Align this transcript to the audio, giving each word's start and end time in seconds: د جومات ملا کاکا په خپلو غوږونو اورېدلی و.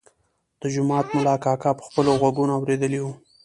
د 0.61 0.63
جومات 0.73 1.07
ملا 1.15 1.35
کاکا 1.43 1.71
په 1.77 1.83
خپلو 1.87 2.09
غوږونو 2.21 2.51
اورېدلی 2.59 2.99
و. 3.01 3.05